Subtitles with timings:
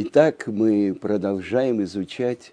[0.00, 2.52] Итак, мы продолжаем изучать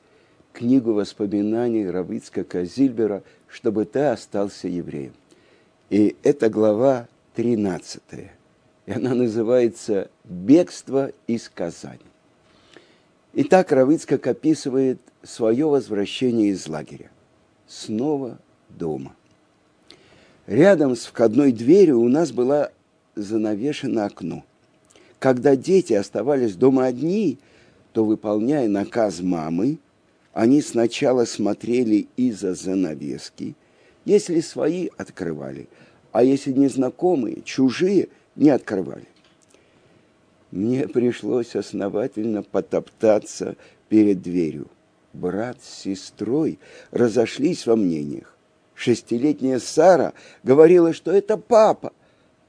[0.51, 5.13] книгу воспоминаний Равицкака Зильбера «Чтобы ты остался евреем».
[5.91, 8.01] И это глава 13.
[8.87, 11.99] И она называется «Бегство из Казани».
[13.33, 17.11] Итак, Равицкак описывает свое возвращение из лагеря.
[17.67, 18.39] Снова
[18.69, 19.15] дома.
[20.47, 22.71] Рядом с входной дверью у нас было
[23.13, 24.43] занавешено окно–
[25.25, 27.39] когда дети оставались дома одни,
[27.93, 29.79] то, выполняя наказ мамы,
[30.33, 33.55] они сначала смотрели из-за занавески,
[34.05, 35.67] если свои открывали,
[36.11, 39.07] а если незнакомые, чужие, не открывали.
[40.51, 43.55] Мне пришлось основательно потоптаться
[43.89, 44.67] перед дверью.
[45.11, 46.59] Брат с сестрой
[46.91, 48.37] разошлись во мнениях.
[48.75, 51.93] Шестилетняя Сара говорила, что это папа–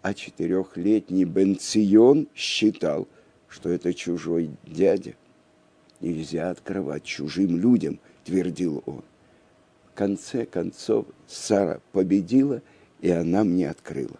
[0.07, 3.09] а четырехлетний Бенцион считал,
[3.49, 5.15] что это чужой дядя.
[6.01, 9.03] Нельзя открывать чужим людям, твердил он.
[9.91, 12.63] В конце концов Сара победила,
[13.01, 14.17] и она мне открыла.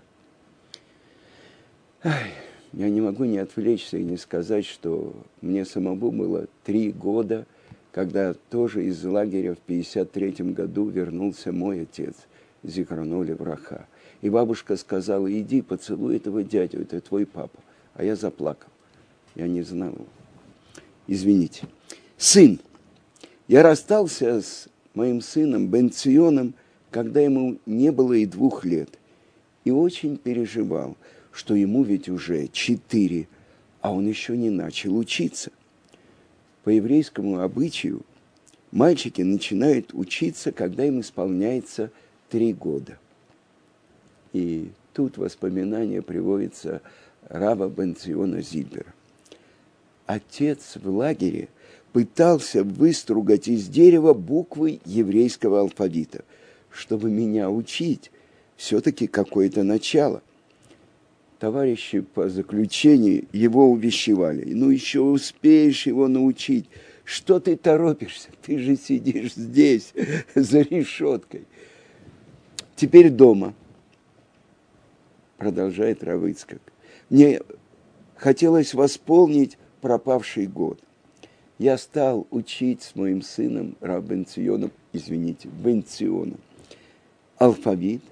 [2.03, 2.33] Ай,
[2.73, 7.47] я не могу не отвлечься и не сказать, что мне самому было три года,
[7.93, 12.17] когда тоже из лагеря в 53 году вернулся мой отец,
[12.65, 13.87] Зихраноли Враха.
[14.23, 17.59] И бабушка сказала, иди поцелуй этого дядю, это твой папа.
[17.95, 18.71] А я заплакал.
[19.35, 19.95] Я не знал.
[21.07, 21.67] Извините.
[22.17, 22.61] Сын.
[23.49, 26.55] Я расстался с моим сыном Бенционом,
[26.91, 28.99] когда ему не было и двух лет.
[29.65, 30.97] И очень переживал,
[31.33, 33.29] что ему ведь уже четыре,
[33.81, 35.51] а он еще не начал учиться.
[36.65, 38.03] По еврейскому обычаю
[38.73, 41.91] мальчики начинают учиться, когда им исполняется
[42.31, 42.99] три года–
[44.33, 46.83] и тут воспоминание приводится
[47.29, 48.95] Рава Бенциона Зильбера.
[50.07, 51.49] Отец в лагере
[51.93, 56.25] пытался выстругать из дерева буквы еврейского алфавита,
[56.71, 58.11] чтобы меня учить,
[58.57, 60.23] все-таки какое-то начало.
[61.39, 64.55] Товарищи по заключению его увещевали.
[64.55, 66.67] Ну, еще успеешь его научить.
[67.05, 68.31] Что ты торопишься?
[68.43, 69.93] Ты же сидишь здесь,
[70.35, 71.45] за решеткой.
[72.77, 73.55] Теперь дома–
[75.37, 76.61] продолжает Равыцкак.
[77.11, 77.41] Мне
[78.17, 80.81] хотелось восполнить пропавший год.
[81.59, 86.39] Я стал учить с моим сыном Рабенционом, извините, Бенционом,
[87.39, 88.03] алфавит,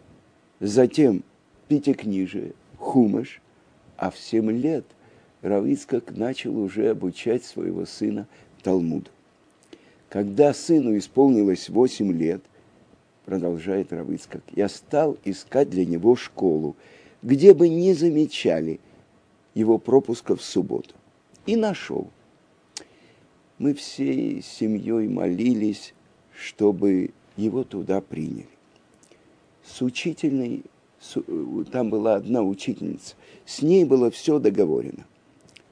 [0.60, 1.22] затем
[1.68, 3.40] пятикнижие, хумаш,
[3.96, 4.84] а в семь лет
[5.42, 8.26] Равицкак начал уже обучать своего сына
[8.62, 9.10] Талмуду.
[10.08, 12.40] Когда сыну исполнилось восемь лет,
[13.26, 16.76] продолжает Равицкак, я стал искать для него школу,
[17.24, 18.78] где бы не замечали
[19.54, 20.94] его пропуска в субботу.
[21.46, 22.10] И нашел.
[23.58, 25.94] Мы всей семьей молились,
[26.36, 28.48] чтобы его туда приняли.
[29.64, 30.64] С учительной,
[31.72, 33.14] там была одна учительница,
[33.46, 35.06] с ней было все договорено.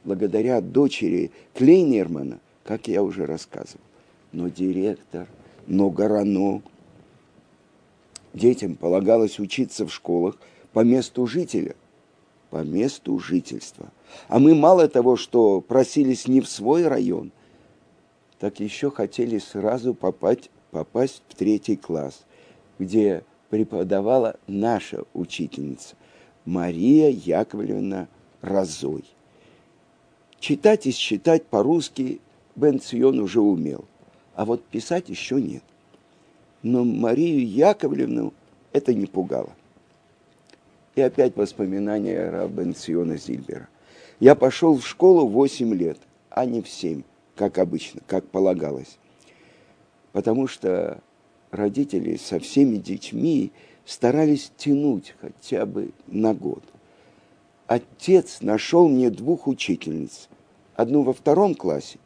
[0.05, 3.85] Благодаря дочери Клейнермана, как я уже рассказывал.
[4.33, 5.29] Но директор,
[5.67, 6.63] но Горано,
[8.33, 10.39] детям полагалось учиться в школах–
[10.73, 11.75] по месту жителя,
[12.51, 13.91] по месту жительства.
[14.29, 17.33] А мы мало того, что просились не в свой район,
[18.39, 22.25] так еще хотели сразу попасть, попасть в третий класс,
[22.79, 25.95] где преподавала наша учительница
[26.45, 28.09] Мария Яковлевна
[28.41, 29.05] Разой.
[30.41, 32.21] Читать и считать по-русски
[32.57, 33.85] Бенцион уже умел,
[34.35, 35.63] а вот писать еще нет.
[36.63, 38.33] Но Марию Яковлевну
[38.73, 39.53] это не пугало.
[40.95, 43.69] И опять воспоминания Рабенциона Зильбера.
[44.21, 45.99] Я пошел в школу 8 лет,
[46.29, 47.03] а не в 7,
[47.35, 48.99] как обычно, как полагалось.
[50.13, 51.01] Потому что
[51.51, 53.53] родители со всеми детьми
[53.87, 56.63] старались тянуть хотя бы на год.
[57.67, 60.29] Отец нашел мне двух учительниц.
[60.75, 61.99] Одну во втором классе,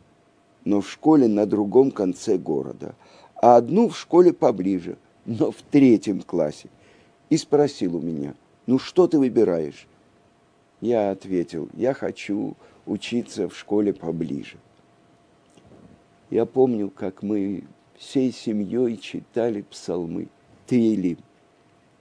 [0.65, 2.95] но в школе на другом конце города,
[3.35, 6.69] а одну в школе поближе, но в третьем классе.
[7.31, 8.35] И спросил у меня–
[8.67, 9.87] ну что ты выбираешь?
[10.81, 14.59] Я ответил, я хочу учиться в школе поближе.
[16.31, 17.65] Я помню, как мы
[17.97, 20.29] всей семьей читали псалмы,
[20.67, 21.19] Тейлим,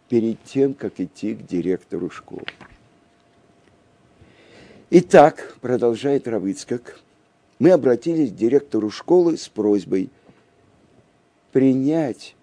[0.10, 2.46] перед тем, как идти к директору школы.
[4.90, 7.00] Итак, продолжает Равыцкак,
[7.60, 10.10] мы обратились к директору школы с просьбой
[11.52, 12.36] принять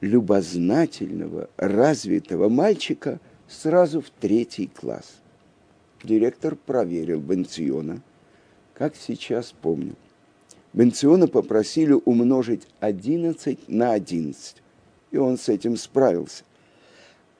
[0.00, 3.20] любознательного, развитого мальчика–
[3.50, 5.16] сразу в третий класс.
[6.02, 8.00] Директор проверил Бенциона.
[8.74, 9.94] как сейчас помню.
[10.72, 14.56] Бенциона попросили умножить 11 на 11,
[15.10, 16.44] и он с этим справился.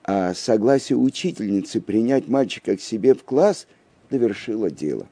[0.03, 3.67] А согласие учительницы принять мальчика к себе в класс
[4.11, 5.07] довершило дело.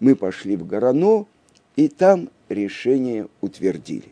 [0.00, 1.26] Мы пошли в Горано,
[1.76, 4.08] и там решение утвердили.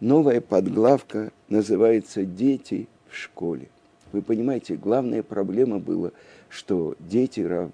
[0.00, 3.68] Новая подглавка называется «Дети в школе».
[4.12, 6.12] Вы понимаете, главная проблема была,
[6.48, 7.70] что дети Рав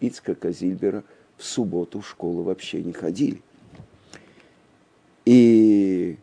[0.00, 1.04] Ицкака Зильбера
[1.36, 3.42] в субботу в школу вообще не ходили.
[5.24, 6.16] И,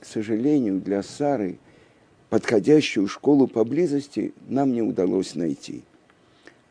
[0.00, 1.58] к сожалению, для Сары
[2.30, 5.82] подходящую школу поблизости нам не удалось найти.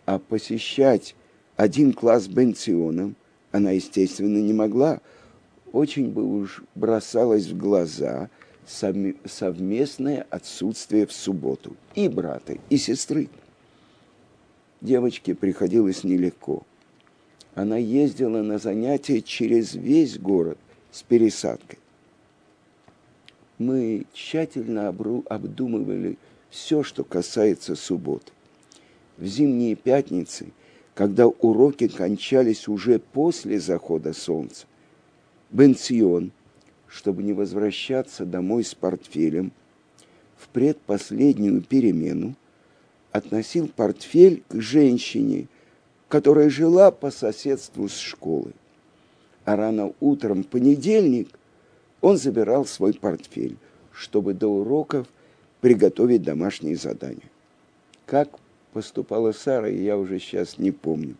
[0.05, 1.15] А посещать
[1.55, 3.15] один класс Бенционом
[3.51, 4.99] она, естественно, не могла.
[5.71, 8.29] Очень бы уж бросалось в глаза
[8.67, 13.29] совместное отсутствие в субботу и брата, и сестры.
[14.81, 16.63] Девочке приходилось нелегко.
[17.53, 20.57] Она ездила на занятия через весь город
[20.91, 21.79] с пересадкой.
[23.57, 26.17] Мы тщательно обдумывали
[26.49, 28.31] все, что касается субботы.
[29.17, 30.47] В зимние пятницы,
[30.93, 34.65] когда уроки кончались уже после захода солнца,
[35.51, 36.31] Бенцион,
[36.95, 39.51] чтобы не возвращаться домой с портфелем,
[40.37, 42.35] в предпоследнюю перемену
[43.11, 45.47] относил портфель к женщине,
[46.07, 48.53] которая жила по соседству с школой
[49.45, 51.29] а рано утром понедельник
[52.01, 53.57] он забирал свой портфель,
[53.93, 55.07] чтобы до уроков
[55.61, 57.29] приготовить домашние задания.
[58.05, 58.29] Как
[58.73, 61.15] поступала Сара, я уже сейчас не помню.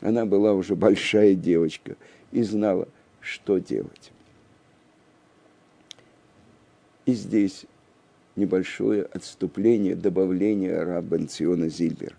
[0.00, 1.96] Она была уже большая девочка
[2.32, 2.86] и знала,
[3.20, 4.12] что делать.
[7.06, 7.66] И здесь
[8.36, 12.16] небольшое отступление, добавление Раббанциона Зильбер.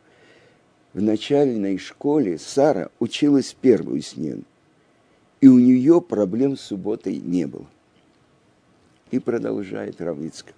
[0.94, 4.44] В начальной школе Сара училась первую смену
[5.46, 7.68] и у нее проблем с субботой не было.
[9.12, 10.56] И продолжает Равицкак.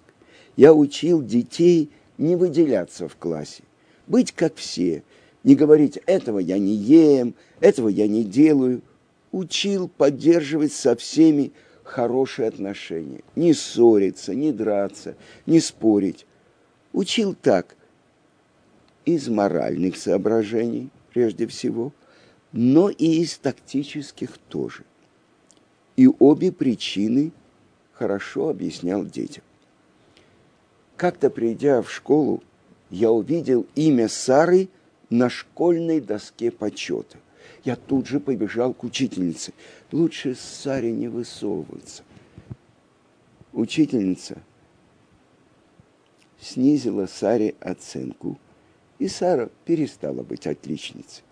[0.56, 3.62] Я учил детей не выделяться в классе,
[4.06, 5.02] быть как все,
[5.44, 8.80] не говорить «этого я не ем», «этого я не делаю».
[9.30, 11.52] Учил поддерживать со всеми
[11.88, 16.26] хорошие отношения, не ссориться, не драться, не спорить.
[16.92, 17.76] Учил так,
[19.04, 21.92] из моральных соображений прежде всего–
[22.52, 24.84] но и из тактических тоже.
[25.96, 27.32] И обе причины
[27.92, 29.44] хорошо объяснял детям.
[30.96, 32.42] Как-то придя в школу,
[32.90, 34.68] я увидел имя Сары
[35.10, 37.18] на школьной доске почета.
[37.64, 39.52] Я тут же побежал к учительнице.
[39.92, 42.02] Лучше Саре не высовываться.
[43.52, 44.38] Учительница
[46.40, 48.38] снизила Саре оценку,
[48.98, 51.24] и Сара перестала быть отличницей.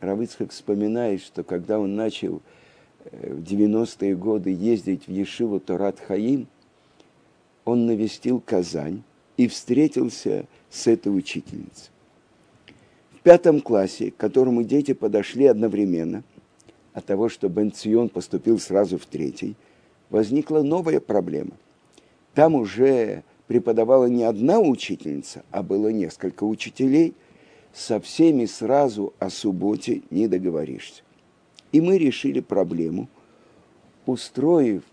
[0.00, 2.42] Равыцхак вспоминает, что когда он начал
[3.04, 6.46] э, в 90-е годы ездить в Ешиву Торат Хаим,
[7.64, 9.02] он навестил Казань
[9.36, 11.90] и встретился с этой учительницей.
[13.26, 16.22] Пятом классе, к которому дети подошли одновременно,
[16.92, 19.56] от того, что Бенцион поступил сразу в третий,
[20.10, 21.50] возникла новая проблема.
[22.34, 27.14] Там уже преподавала не одна учительница, а было несколько учителей–
[27.74, 31.02] со всеми сразу о субботе не договоришься.
[31.72, 33.08] И мы решили проблему,
[34.06, 34.84] устроив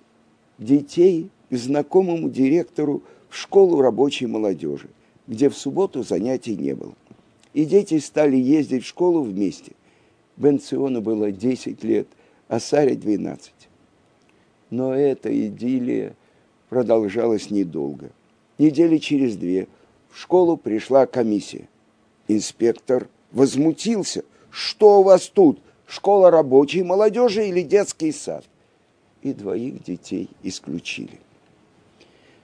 [0.57, 4.89] детей к знакомому директору в школу рабочей молодежи,
[5.27, 6.95] где в субботу занятий не было.
[7.53, 9.73] И дети стали ездить в школу вместе.
[10.37, 12.07] Бенциону было 10 лет,
[12.47, 13.51] а Саре 12.
[14.71, 16.15] Но эта идиллия
[16.69, 18.09] продолжалась недолго.
[18.57, 19.67] Недели через две
[20.09, 21.67] в школу пришла комиссия.
[22.27, 24.23] Инспектор возмутился.
[24.49, 25.59] Что у вас тут?
[25.85, 28.45] Школа рабочей молодежи или детский сад?
[29.21, 31.19] И двоих детей исключили.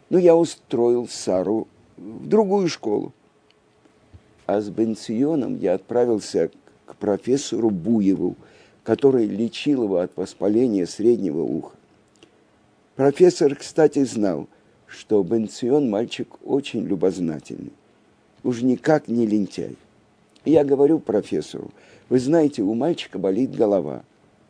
[0.10, 3.13] Но я устроил Сару в другую школу.
[4.50, 6.50] А с Бенционом я отправился
[6.88, 8.36] к профессору Буеву,
[8.82, 11.75] который лечил его от воспаления среднего уха.
[12.96, 14.48] Профессор, кстати, знал,
[14.88, 17.74] что Бенцион мальчик очень любознательный
[18.41, 19.75] уж никак не лентяй.
[20.46, 21.70] Я говорю профессору,
[22.10, 24.01] вы знаете, у мальчика болит голова.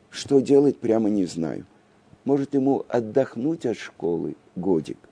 [0.10, 1.65] Что делать, прямо не знаю.
[2.24, 5.09] Может, ему отдохнуть от школы годик.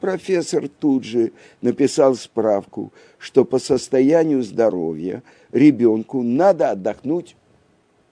[0.00, 7.36] Профессор тут же написал справку, что по состоянию здоровья ребенку надо отдохнуть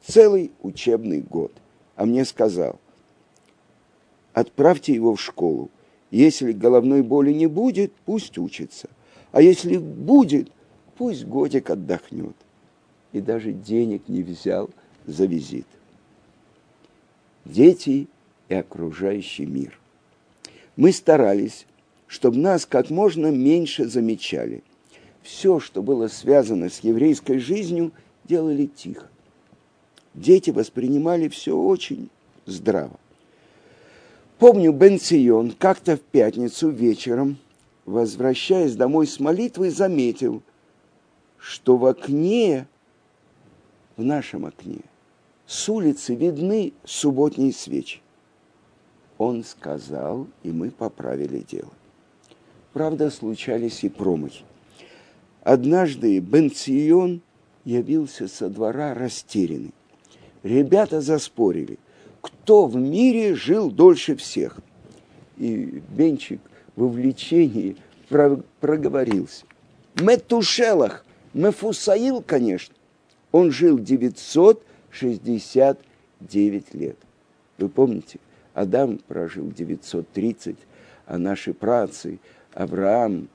[0.05, 1.53] целый учебный год.
[1.97, 2.79] А мне сказал,
[4.35, 5.71] отправьте его в школу.
[6.11, 8.89] Если головной боли не будет, пусть учится.
[9.33, 10.51] А если будет,
[10.97, 12.37] пусть годик отдохнет.
[13.13, 14.69] И даже денег не взял
[15.07, 15.67] за визит.
[17.47, 18.09] Дети
[18.51, 19.79] и окружающий мир.
[20.77, 21.67] Мы старались,
[22.09, 24.65] чтобы нас как можно меньше замечали.
[25.23, 27.93] Все, что было связано с еврейской жизнью,
[28.25, 29.09] делали тихо.
[30.15, 32.09] Дети воспринимали все очень
[32.47, 32.99] здраво.
[34.39, 34.99] Помню, Бен
[35.59, 37.37] как-то в пятницу вечером,
[37.85, 40.43] возвращаясь домой с молитвы, заметил,
[41.39, 42.67] что в окне,
[43.97, 44.81] в нашем окне,
[45.47, 48.01] с улицы видны субботние свечи.
[49.19, 51.73] Он сказал, и мы поправили дело.
[52.73, 54.45] Правда, случались и промахи.
[55.43, 57.23] Однажды Бен Цион
[57.65, 59.75] явился со двора растерянный.
[60.43, 61.79] Ребята заспорили–
[62.49, 64.59] кто в мире жил дольше всех.
[65.37, 66.41] И Бенчик
[66.77, 67.77] в увлечении
[68.61, 69.45] проговорился.
[70.01, 72.75] Метушелах, Мефусаил, конечно,
[73.33, 76.97] он жил 969 лет.
[77.59, 78.19] Вы помните,
[78.55, 80.57] Адам прожил 930,
[81.07, 82.19] а наши працы
[82.59, 83.29] Авраам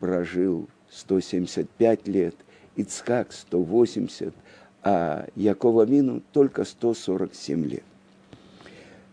[0.00, 2.34] прожил 175 лет,
[2.76, 4.34] Ицхак 180,
[4.82, 7.82] а Якова Вину только 147 лет.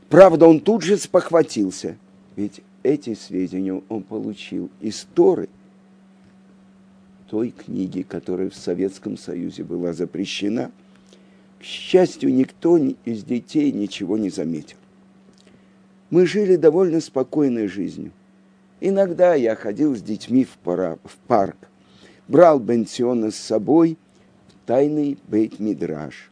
[0.10, 1.96] Правда, он тут же спохватился,
[2.36, 5.48] ведь эти сведения он получил из Торы,
[7.30, 10.72] той книги, которая в Советском Союзе была запрещена.
[11.60, 14.78] К счастью, никто из детей ничего не заметил.
[16.10, 18.12] Мы жили довольно спокойной жизнью.
[18.80, 21.58] Иногда я ходил с детьми в, пара, в парк,
[22.28, 23.98] брал Бенсиона с собой
[24.48, 26.32] в тайный бейт-мидраж.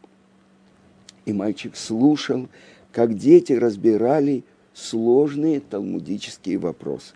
[1.24, 2.48] И мальчик слушал,
[2.92, 7.14] как дети разбирали сложные талмудические вопросы.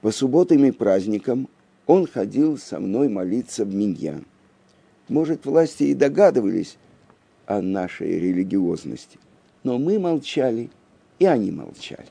[0.00, 1.48] По субботам и праздникам
[1.86, 4.26] он ходил со мной молиться в Миньян.
[5.08, 6.78] Может, власти и догадывались
[7.46, 9.18] о нашей религиозности,
[9.62, 10.70] но мы молчали,
[11.18, 12.08] и они молчали.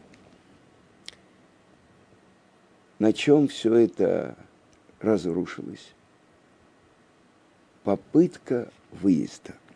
[2.99, 4.35] На чем все это
[4.99, 5.93] разрушилось?
[7.83, 9.53] Попытка выезда–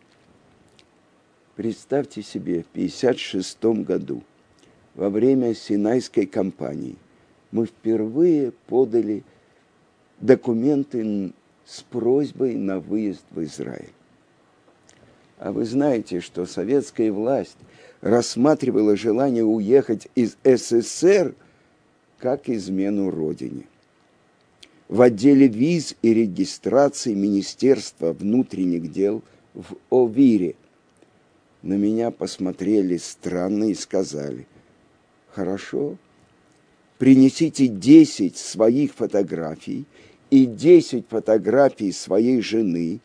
[1.61, 4.23] Представьте себе, в 1956 году,
[4.95, 6.95] во время Синайской кампании,
[7.51, 9.23] мы впервые подали
[10.21, 11.33] документы
[11.65, 13.91] с просьбой на выезд в Израиль.
[15.37, 17.57] А вы знаете, что советская власть
[17.99, 21.35] рассматривала желание уехать из СССР
[22.21, 23.63] как измену Родине.
[24.87, 29.23] В отделе виз и регистрации Министерства внутренних дел
[29.53, 30.55] в Овире
[31.63, 34.45] на меня посмотрели странно и сказали,
[35.31, 35.97] хорошо,
[36.99, 39.85] принесите 10 своих фотографий
[40.29, 42.99] и 10 фотографий своей жены,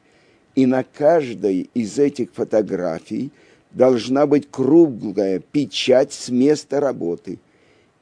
[0.55, 3.31] и на каждой из этих фотографий
[3.71, 7.39] должна быть круглая печать с места работы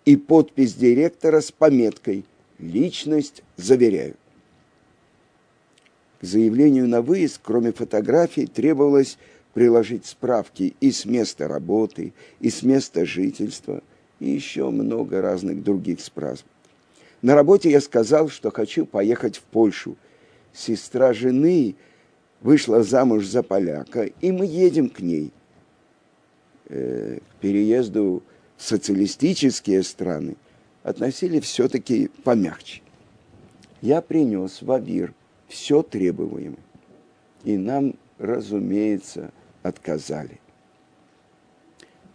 [0.05, 2.25] и подпись директора с пометкой
[2.59, 4.17] «Личность заверяю».
[6.21, 9.19] К заявлению на выезд, кроме фотографий, требовалось
[9.53, 13.83] приложить справки и с места работы, и с места жительства,
[14.21, 16.45] и еще много разных других справок.
[17.23, 19.97] На работе я сказал, что хочу поехать в Польшу.
[20.53, 21.75] Сестра жены
[22.41, 25.33] вышла замуж за поляка, и мы едем к ней.
[26.69, 28.23] Э, к переезду
[28.57, 30.37] социалистические страны
[30.83, 32.83] относили все-таки помягче.
[33.81, 35.13] Я принес в Авир
[35.49, 36.57] все требуемое.
[37.45, 39.31] И нам, разумеется,
[39.63, 40.41] отказали.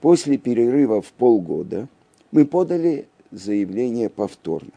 [0.01, 1.87] После перерыва в полгода
[2.31, 4.71] мы подали заявление повторно.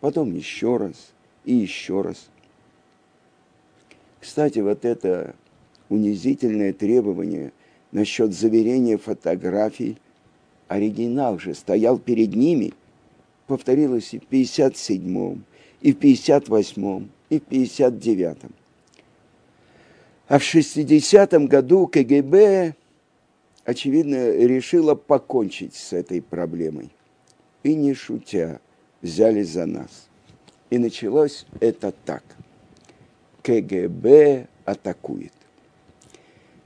[0.00, 1.12] Потом еще раз
[1.44, 2.28] и еще раз.
[4.20, 5.34] Кстати, вот это
[5.88, 7.52] унизительное требование
[7.92, 9.98] насчет заверения фотографий,
[10.68, 12.72] оригинал же стоял перед ними,
[13.46, 15.44] повторилось и в 57-м,
[15.80, 18.52] и в 58-м, и в 59-м.
[20.26, 22.74] А в 60-м году КГБ,
[23.64, 26.90] очевидно, решила покончить с этой проблемой.
[27.62, 28.60] И не шутя,
[29.02, 30.08] взялись за нас.
[30.70, 32.24] И началось это так.
[33.42, 35.32] КГБ атакует.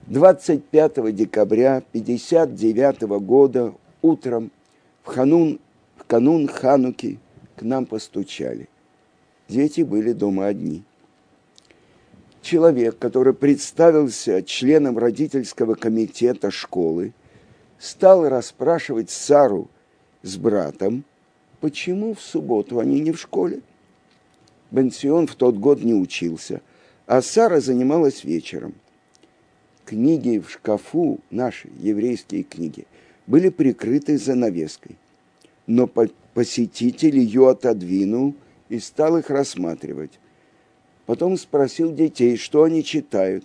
[0.07, 4.50] 25 декабря 1959 года утром
[5.02, 5.59] в, ханун,
[5.97, 7.19] в канун Хануки
[7.57, 8.69] к нам постучали.
[9.49, 10.85] Дети были дома одни
[12.49, 17.12] человек, который представился членом родительского комитета школы,
[17.78, 19.69] стал расспрашивать Сару
[20.23, 21.05] с братом,
[21.61, 23.61] почему в субботу они не в школе.
[24.71, 26.62] Бенсион в тот год не учился,
[27.07, 28.75] а Сара занималась вечером.
[29.85, 32.87] книги в шкафу, наши еврейские книги,
[33.28, 34.97] были прикрыты занавеской.
[35.66, 38.35] Но посетитель ее отодвинул
[38.70, 40.18] и стал их рассматривать.
[41.04, 43.44] Потом спросил детей, что они читают.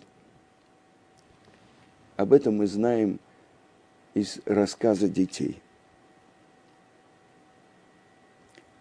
[2.16, 3.20] Об этом мы знаем
[4.14, 5.62] из рассказа детей.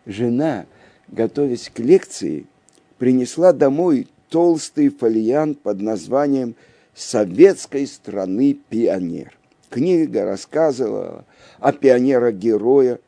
[0.06, 0.66] Жена,
[1.08, 2.46] готовясь к лекции,
[2.98, 6.54] принесла домой толстый фолиант под названием
[6.94, 9.36] «Советской страны пионер».
[9.72, 11.24] Книга рассказывала
[11.58, 13.00] о пионерах-героя,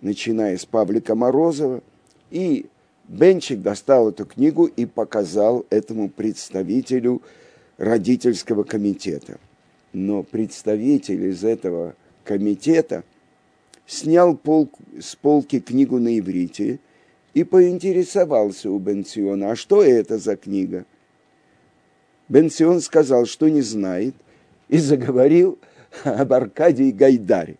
[0.00, 1.82] начиная с Павлика Морозова,
[2.30, 2.66] и
[3.08, 7.20] Бенчик достал эту книгу и показал этому представителю
[7.78, 9.40] родительского комитета.
[9.92, 13.02] Но представитель из этого комитета
[13.84, 16.78] снял пол, с полки книгу на иврите
[17.34, 20.84] и поинтересовался у Бенсиона, а что это за книга?
[22.28, 24.14] Бенсион сказал, что не знает,
[24.68, 25.58] и заговорил
[26.04, 27.56] об Аркадии Гайдаре.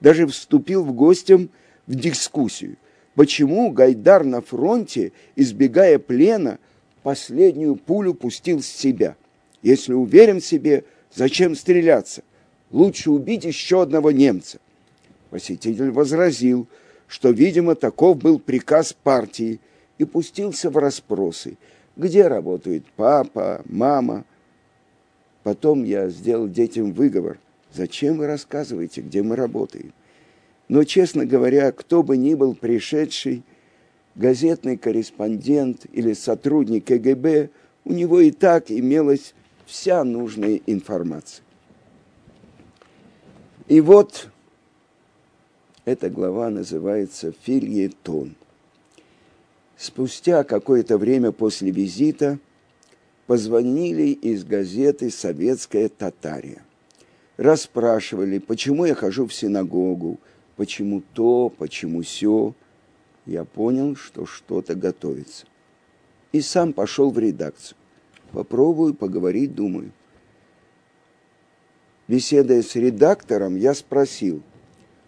[0.00, 1.48] Даже вступил в гостям
[1.86, 2.76] в дискуссию,
[3.14, 6.58] почему Гайдар на фронте, избегая плена,
[7.02, 9.16] последнюю пулю пустил с себя.
[9.62, 12.22] Если уверен в себе, зачем стреляться?
[12.70, 14.58] Лучше убить еще одного немца.
[15.30, 16.66] Посетитель возразил,
[17.06, 19.60] что, видимо, таков был приказ партии,
[19.98, 21.56] и пустился в расспросы,
[21.96, 24.24] где работает папа, мама.
[25.42, 27.38] Потом я сделал детям выговор.
[27.76, 29.92] Зачем вы рассказываете, где мы работаем?
[30.68, 33.42] Но, честно говоря, кто бы ни был пришедший,
[34.14, 37.50] газетный корреспондент или сотрудник КГБ,
[37.84, 39.34] у него и так имелась
[39.66, 41.44] вся нужная информация.
[43.68, 44.30] И вот
[45.84, 48.36] эта глава называется «Фильетон».
[49.76, 52.38] Спустя какое-то время после визита
[53.26, 56.65] позвонили из газеты «Советская Татария».
[57.36, 60.18] Расспрашивали, почему я хожу в синагогу,
[60.56, 62.54] почему то, почему все.
[63.26, 65.46] Я понял, что что-то готовится.
[66.32, 67.76] И сам пошел в редакцию.
[68.32, 69.92] Попробую поговорить, думаю.
[72.08, 74.42] Беседуя с редактором, я спросил–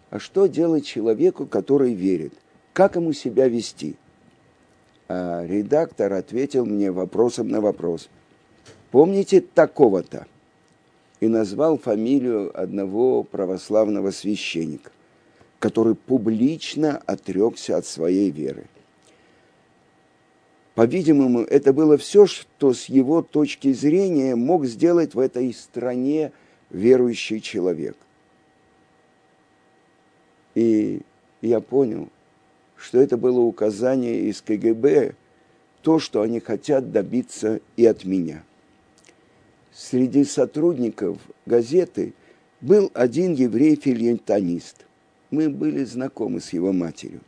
[0.09, 2.33] а что делать человеку, который верит?
[2.73, 3.95] Как ему себя вести?
[5.07, 8.09] А редактор ответил мне вопросом на вопрос.
[8.91, 10.25] Помните такого-то?
[11.19, 14.91] И назвал фамилию одного православного священника,
[15.59, 18.65] который публично отрекся от своей веры.
[20.75, 26.31] По-видимому, это было все, что с его точки зрения мог сделать в этой стране
[26.69, 27.97] верующий человек.
[30.55, 31.01] И
[31.41, 32.07] я понял,
[32.77, 35.15] что это было указание из КГБ,
[35.81, 38.43] то, что они хотят добиться и от меня.
[39.79, 42.13] Среди сотрудников газеты
[42.59, 44.85] был один еврей-филентонист.
[45.31, 47.21] Мы были знакомы с его матерью.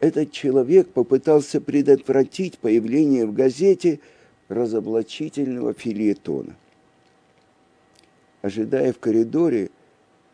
[0.00, 4.00] Этот человек попытался предотвратить появление в газете
[4.48, 6.56] разоблачительного филиетона.
[8.40, 9.70] Ожидая в коридоре,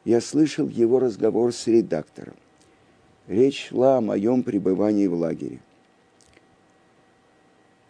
[0.04, 2.36] я слышал его разговор с редактором.
[3.26, 5.58] Речь шла о моем пребывании в лагере.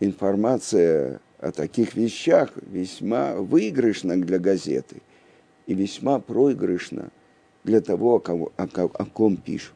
[0.00, 5.02] Информация о таких вещах весьма выигрышна для газеты
[5.66, 7.11] и весьма проигрышна
[7.64, 9.74] для того, о ком, о, о ком пишут.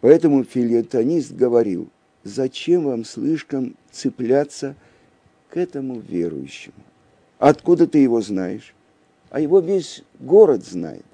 [0.00, 1.88] Поэтому филетонист говорил,
[2.22, 4.76] зачем вам слишком цепляться
[5.48, 6.74] к этому верующему?
[7.38, 8.74] Откуда ты его знаешь?
[9.30, 11.04] а его весь город знает.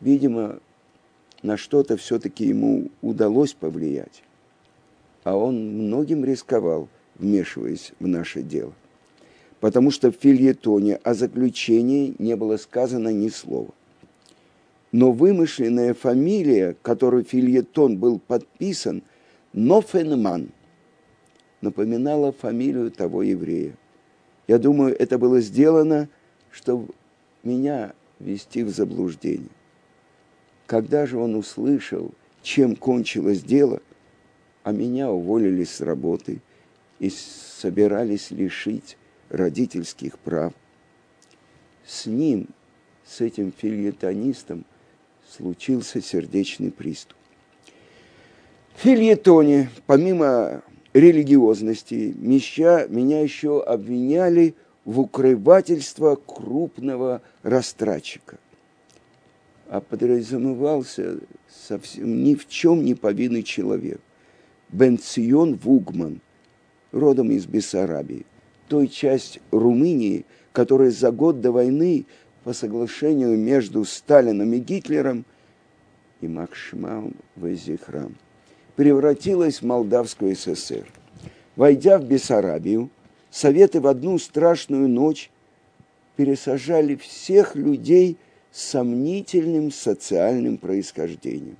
[0.00, 0.60] Видимо,
[1.42, 4.22] на что-то все-таки ему удалось повлиять,
[5.24, 8.72] а он многим рисковал, вмешиваясь в наше дело.
[9.60, 13.74] Потому что в фильетоне о заключении не было сказано ни слова.
[14.92, 19.02] Но вымышленная фамилия, которой фильетон был подписан,
[19.52, 20.50] Нофенман,
[21.60, 23.76] напоминала фамилию того еврея.
[24.46, 26.08] Я думаю, это было сделано
[26.50, 26.92] чтобы
[27.42, 29.48] меня ввести в заблуждение.
[30.66, 33.80] Когда же он услышал, чем кончилось дело,
[34.64, 36.40] а меня уволили с работы
[36.98, 38.96] и собирались лишить
[39.28, 40.52] родительских прав,
[41.86, 42.48] с ним,
[43.04, 44.64] с этим фильетонистом,
[45.28, 47.16] случился сердечный приступ.
[48.74, 54.54] В фильетоне, помимо религиозности, меня еще обвиняли–
[54.88, 58.38] в укрывательство крупного растратчика.
[59.68, 64.00] А подразумевался совсем ни в чем не повинный человек.
[64.70, 66.22] Бенцион Вугман,
[66.92, 68.26] родом из Бессарабии.
[68.68, 72.04] той часть Румынии, которая за год до войны
[72.44, 75.24] по соглашению между Сталином и Гитлером
[76.20, 78.14] и Макшмаум Везихрам
[78.76, 80.86] превратилась в Молдавскую ССР.
[81.56, 82.90] Войдя в Бессарабию,
[83.30, 85.30] Советы в одну страшную ночь
[86.16, 88.16] пересажали всех людей
[88.50, 91.56] с сомнительным социальным происхождением.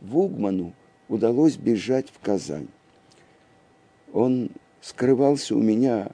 [0.00, 0.72] Вугману
[1.08, 2.68] удалось бежать в Казань.
[4.12, 4.50] Он
[4.80, 6.10] скрывался у меня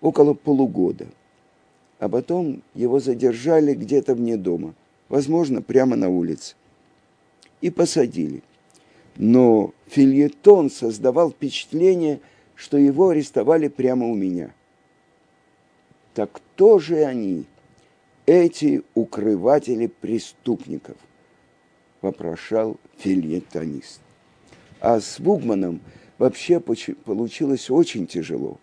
[0.00, 1.06] около полугода,
[1.98, 4.74] а потом его задержали где-то вне дома,
[5.08, 6.54] возможно, прямо на улице,
[7.60, 8.42] и посадили.
[9.16, 12.20] Но фильетон создавал впечатление,
[12.54, 14.52] что его арестовали прямо у меня.
[16.14, 17.44] Так кто же они,
[18.26, 20.96] эти укрыватели преступников?
[22.00, 24.00] Вопрошал фильетонист.
[24.80, 25.80] А с Вугманом
[26.18, 28.58] вообще получилось очень тяжело.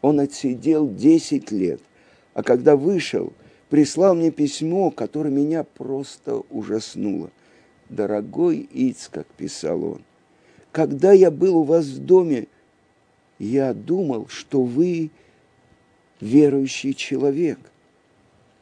[0.00, 1.80] Он отсидел 10 лет,
[2.34, 3.32] а когда вышел,
[3.68, 7.30] прислал мне письмо, которое меня просто ужаснуло.
[7.88, 10.02] «Дорогой Иц», как писал он,
[10.70, 12.48] когда я был у вас в доме,
[13.38, 15.10] я думал, что вы
[16.20, 17.58] верующий человек.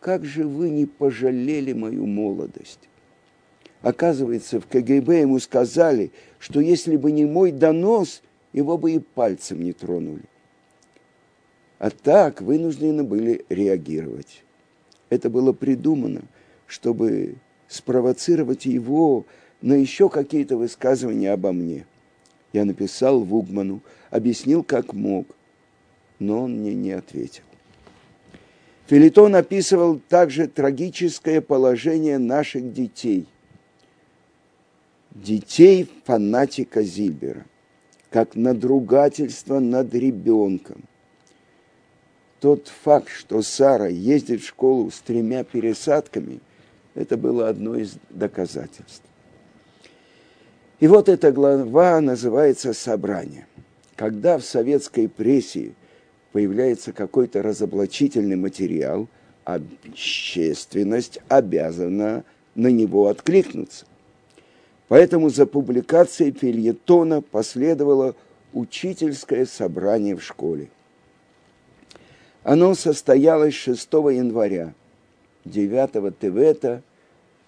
[0.01, 2.90] Как же вы не пожалели мою молодость?
[3.83, 9.63] Оказывается, в КГБ ему сказали, что если бы не мой донос, его бы и пальцем
[9.63, 10.25] не тронули.
[11.79, 14.45] А так вынуждены были реагировать.
[15.09, 16.23] Это было придумано,
[16.67, 17.37] чтобы
[17.69, 19.25] спровоцировать его
[19.63, 21.87] на еще какие-то высказывания обо мне.
[22.53, 25.27] Я написал Вугману, объяснил, как мог,
[26.19, 27.45] но он мне не ответил.
[28.89, 33.27] Филитон описывал также трагическое положение наших детей.
[35.11, 37.45] Детей фанатика Зильбера,
[38.11, 40.85] как надругательство над ребенком.
[42.41, 46.41] Тот факт, что Сара ездит в школу с тремя пересадками,
[46.95, 49.03] это было одно из доказательств.
[50.79, 53.47] И вот эта глава называется «Собрание».
[53.97, 55.73] Когда в советской прессе
[56.33, 59.09] появляется какой-то разоблачительный материал,
[59.45, 63.85] общественность обязана на него откликнуться.
[64.91, 68.17] Поэтому за публикацией фильетона последовало
[68.53, 70.69] учительское собрание в школе.
[72.43, 74.75] Оно состоялось 6 января,
[75.45, 76.83] 9 Тевета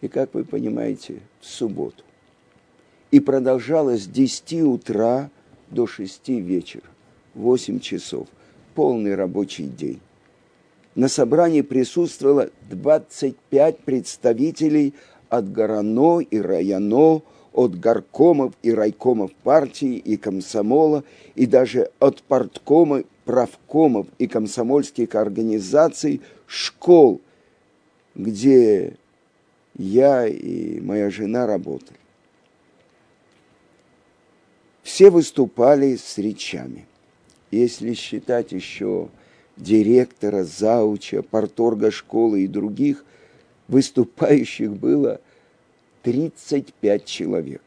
[0.01, 2.05] и, как вы понимаете, в субботу.
[3.11, 5.29] И продолжалось с 10 утра
[5.69, 6.85] до 6 вечера,
[7.35, 8.29] 8 часов–
[8.77, 9.99] полный рабочий день.
[10.95, 14.95] На собрании присутствовало 25 представителей
[15.29, 17.23] от Горано и Районо,
[17.53, 26.21] от горкомов и райкомов партии и комсомола, и даже от парткома, правкомов и комсомольских организаций,
[26.47, 27.21] школ,
[28.15, 28.97] где
[29.77, 31.99] я и моя жена работали.
[34.83, 36.87] Все выступали с речами.
[37.51, 39.09] Если считать еще
[39.57, 43.05] директора, зауча, порторга школы и других,
[43.69, 45.21] выступающих было
[46.03, 47.63] 35 человек.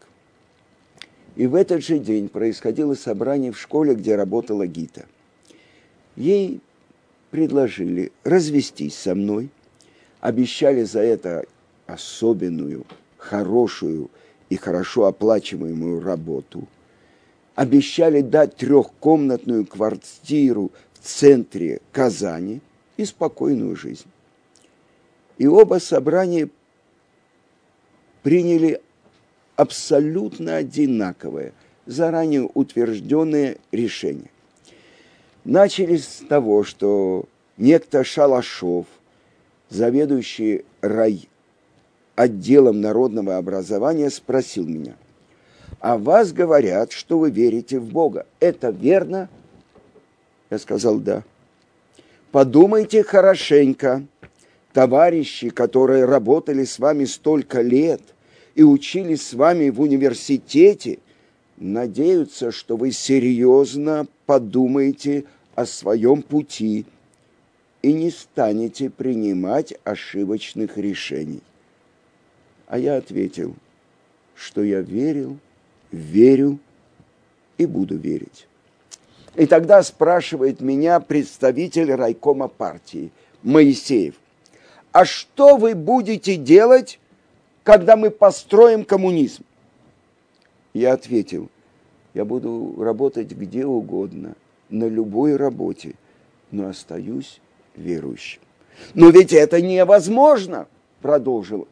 [1.36, 5.06] И в этот же день происходило собрание в школе, где работала Гита.
[6.16, 6.62] Ей
[7.32, 9.50] предложили развестись со мной,
[10.22, 11.46] обещали за это
[11.88, 12.86] особенную,
[13.18, 14.10] хорошую
[14.50, 16.68] и хорошо оплачиваемую работу–
[17.56, 22.62] обещали дать трехкомнатную квартиру в центре Казани
[22.98, 24.08] и спокойную жизнь.
[25.38, 26.50] И оба собрания
[28.26, 28.82] приняли
[29.56, 31.54] абсолютно одинаковое,
[31.86, 34.32] заранее утвержденное решение.
[35.44, 37.26] Начали с того, что
[37.58, 38.88] некто Шалашов,
[39.70, 41.30] заведующий рай
[42.16, 44.96] отделом народного образования, спросил меня–
[45.80, 48.26] а вас говорят, что вы верите в Бога.
[48.40, 49.30] Это верно?
[50.50, 51.22] Я сказал, да.
[52.32, 54.04] Подумайте хорошенько.
[54.74, 58.02] Товарищи, которые работали с вами столько лет
[58.56, 61.00] и учились с вами в университете,
[61.58, 66.86] надеются, что вы серьезно подумаете о своем пути
[67.82, 71.42] и не станете принимать ошибочных решений.
[72.68, 73.54] А я ответил,
[74.36, 75.38] что я верил
[75.96, 76.60] верю
[77.58, 78.48] и буду верить.
[79.36, 83.12] И тогда спрашивает меня представитель райкома партии
[83.44, 84.16] Моисеев,
[84.92, 87.00] а что вы будете делать,
[87.66, 89.44] когда мы построим коммунизм?
[90.74, 91.50] Я ответил,
[92.14, 94.36] я буду работать где угодно,
[94.70, 95.96] на любой работе,
[96.52, 97.42] но остаюсь
[97.76, 98.42] верующим.
[98.94, 100.68] Но ведь это невозможно,
[101.02, 101.68] продолжил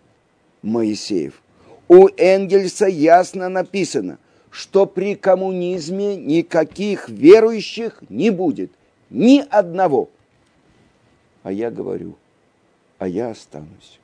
[0.63, 1.41] Моисеев.
[1.87, 4.17] У Энгельса ясно написано,
[4.49, 8.71] что при коммунизме никаких верующих не будет,
[9.11, 10.09] ни одного.
[11.43, 12.15] А я говорю,
[12.97, 13.99] а я останусь.